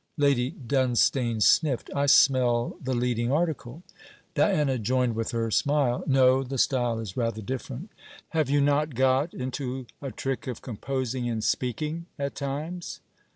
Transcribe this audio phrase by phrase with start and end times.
[0.17, 1.91] Lady Dunstane sniffed.
[1.95, 3.83] 'I smell the leading article.'
[4.33, 7.91] Diana joined with her smile, 'No, the style is rather different.'
[8.29, 12.99] 'Have you not got into a trick of composing in speaking, at times?'